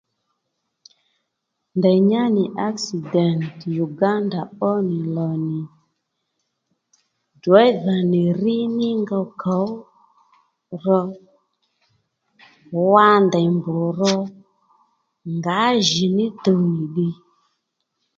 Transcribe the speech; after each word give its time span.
Ndèy 1.77 1.99
nyá 2.09 2.23
nì 2.35 2.43
sksident 2.75 3.55
Uganda 3.85 4.39
ó 4.69 4.71
nì 4.89 4.97
lò 5.15 5.29
nì 5.47 5.57
driva 7.43 7.95
nì 8.11 8.21
rí 8.39 8.55
ní 8.77 8.89
ngow 9.01 9.27
kǒw 9.41 9.67
ro, 10.83 11.01
wa 12.91 13.07
ndèy 13.25 13.47
mb 13.57 13.65
ro 13.99 14.13
ngǎjìní 15.35 16.25
tuw 16.43 16.59
nì 16.73 16.81
ddiy 16.89 17.13